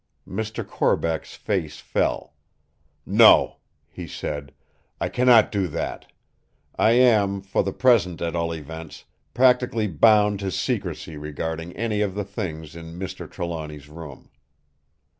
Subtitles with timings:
[0.27, 0.67] Mr.
[0.67, 2.33] Corbeck's face fell.
[3.05, 3.57] "No!"
[3.87, 4.51] he said,
[4.99, 6.11] "I cannot do that!
[6.75, 12.15] I am, for the present at all events, practically bound to secrecy regarding any of
[12.15, 13.29] the things in Mr.
[13.29, 14.31] Trelawny's room."